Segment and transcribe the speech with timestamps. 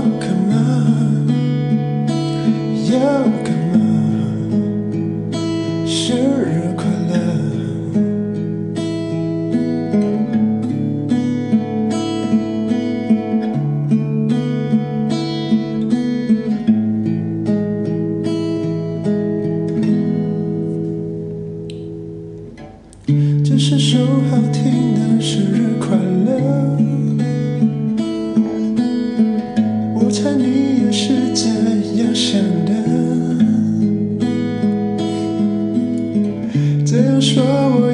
[0.00, 0.39] 要
[30.10, 31.46] 我猜你也是这
[32.02, 32.72] 样想的。
[36.84, 37.44] 这样说
[37.80, 37.89] 我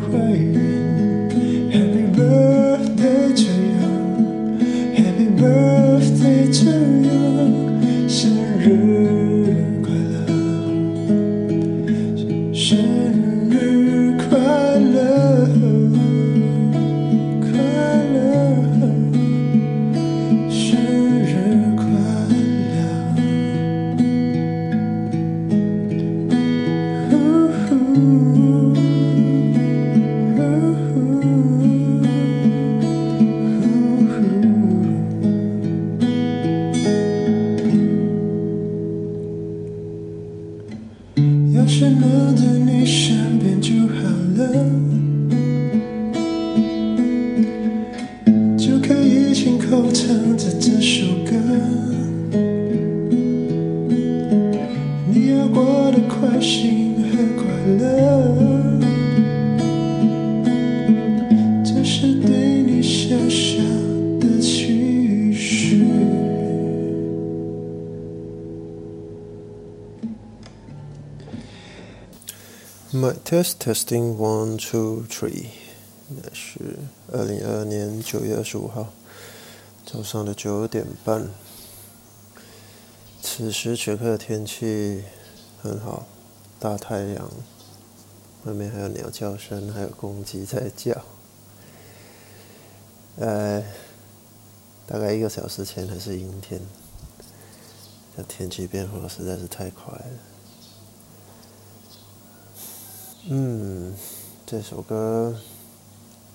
[0.00, 0.63] 回忆。
[73.04, 75.48] My test testing one two three，
[76.08, 76.78] 那是
[77.12, 78.94] 二零二二年九月二十五号
[79.84, 81.28] 早上的九点半。
[83.20, 85.04] 此时此刻的天气
[85.60, 86.06] 很好，
[86.58, 87.30] 大太阳，
[88.44, 91.04] 外面还有鸟叫声，还有公鸡在叫。
[93.16, 93.62] 呃，
[94.86, 96.58] 大概一个小时前还是阴天，
[98.16, 100.33] 这天气变化实在是太快了。
[103.26, 103.94] 嗯，
[104.44, 105.34] 这首歌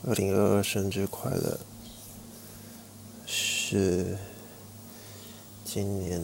[0.10, 1.60] 《二零二二生日快乐》
[3.28, 4.18] 是
[5.64, 6.20] 今年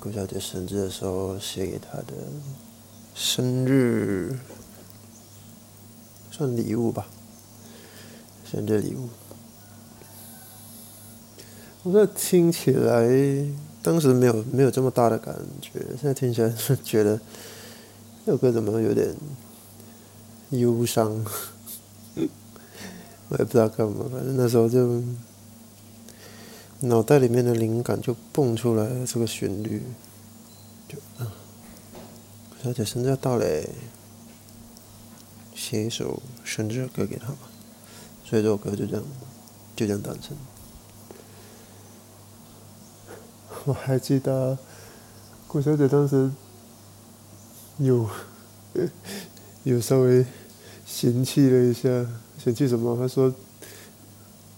[0.00, 2.14] 顾小姐生日的时候写给她的
[3.14, 4.36] 生日
[6.32, 7.06] 算礼物吧，
[8.50, 9.08] 生日礼物。
[11.84, 13.06] 我这听起来
[13.80, 17.20] 当时没有没有这么大的感觉，现在听起来是觉得。
[18.26, 19.14] 这首歌怎么有点
[20.50, 21.24] 忧伤？
[23.28, 25.00] 我也不知道干嘛，反正那时候就
[26.80, 29.80] 脑袋里面的灵感就蹦出来这个旋律，
[30.88, 31.30] 就啊，
[32.60, 33.70] 小姐生日要到嘞，
[35.54, 37.38] 写一首生日歌给她吧，
[38.24, 39.04] 所以这首歌就这样
[39.76, 40.36] 就这样诞生。
[43.66, 44.58] 我还记得
[45.46, 46.32] 顾小姐当时。
[47.78, 48.08] 有，
[49.64, 50.24] 有稍微
[50.86, 51.88] 嫌弃了一下，
[52.38, 52.96] 嫌弃什么？
[52.96, 53.34] 他说，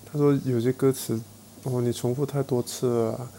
[0.05, 1.21] 他说有些歌词，
[1.65, 3.31] 哦，你重复太多次了。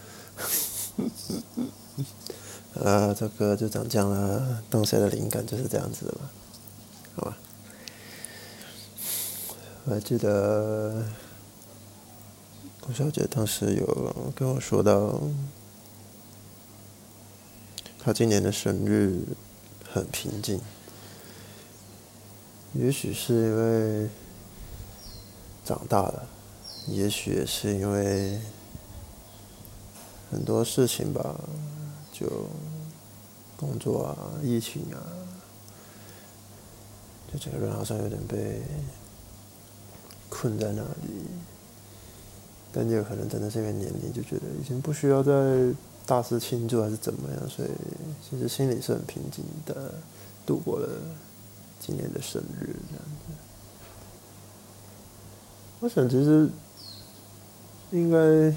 [2.83, 6.19] 啊，这歌就长这样了，当时的灵感就是这样子的吧，
[7.15, 7.37] 好吧？
[9.85, 11.05] 我还记得
[12.81, 15.21] 顾小姐当时有跟我说到，
[17.97, 19.23] 她今年的生日。
[19.91, 20.61] 很平静，
[22.73, 24.09] 也许是因为
[25.65, 26.27] 长大了，
[26.87, 28.39] 也许是因为
[30.31, 31.39] 很多事情吧，
[32.13, 32.27] 就
[33.57, 35.01] 工作啊、疫情啊，
[37.33, 38.61] 就整个人好像有点被
[40.29, 41.25] 困在那里。
[42.71, 45.31] 但也有可能真的是因为年龄，就觉得已经不需要再。
[46.09, 47.47] 大肆庆祝还是怎么样？
[47.47, 47.69] 所以
[48.27, 49.93] 其实心里是很平静的，
[50.43, 50.89] 度过了
[51.79, 53.33] 今年的生日这样子。
[55.81, 56.49] 我想其实
[57.91, 58.51] 应该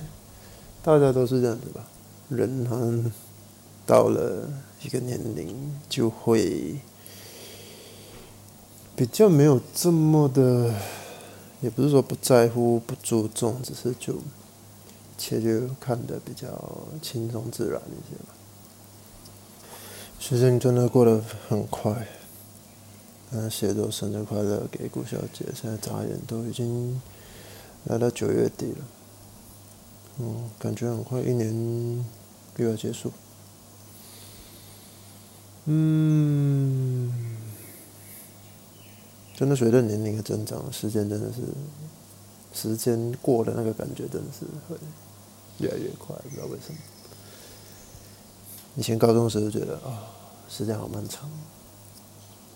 [0.82, 1.87] 大家都是这样子吧，
[2.31, 3.12] 人好像
[3.84, 4.49] 到了
[4.82, 6.81] 一个年龄就会
[8.96, 10.75] 比较没有这么的，
[11.60, 14.14] 也不是说不在乎、不注重，只是就
[15.12, 16.49] 一切就看得比较
[17.00, 18.35] 轻松自然一些吧。
[20.19, 22.09] 时间真的过得很快，
[23.31, 27.00] 嗯，写作生日快乐给顾小姐，现在眨眼都已经
[27.85, 28.85] 来到九月底了，
[30.19, 32.05] 嗯，感觉很快一年
[32.56, 33.12] 又要结束，
[35.67, 37.12] 嗯。
[39.35, 41.41] 真的随着年龄的增长，时间真的是
[42.52, 44.76] 时间过的那个感觉，真的是会
[45.58, 46.78] 越来越快，不知道为什么。
[48.76, 50.04] 以前高中时候觉得啊，
[50.49, 51.31] 时间好漫长，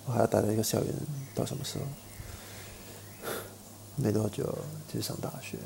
[0.06, 0.94] 我还要待在一个校园
[1.34, 1.84] 到什么时候？
[3.96, 4.56] 没多久
[4.93, 5.56] 就上大学，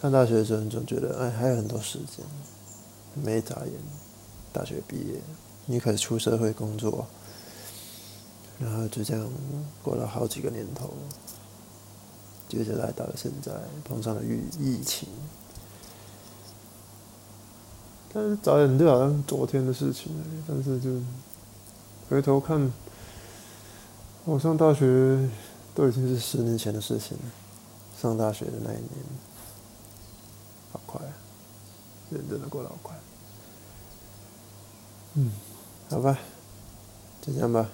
[0.00, 2.24] 上大学的时候总觉得哎还有很多时间，
[3.14, 3.72] 没眨眼，
[4.52, 5.20] 大学毕业，
[5.66, 7.06] 你开始出社会工作。
[8.60, 9.30] 然后就这样
[9.84, 10.92] 过了好几个年头，
[12.48, 13.52] 接着来到了现在，
[13.84, 15.08] 碰上了疫疫情。
[18.12, 20.10] 但是早点就好像昨天的事情
[20.48, 20.98] 但是就
[22.08, 22.72] 回头看，
[24.24, 25.28] 我上大学
[25.74, 27.24] 都已经是十年前的事情了。
[28.00, 28.88] 上大学的那一年，
[30.72, 31.00] 好快，
[32.10, 32.96] 人真的过得好快。
[35.14, 35.30] 嗯，
[35.90, 36.18] 好吧，
[37.20, 37.68] 就这样吧。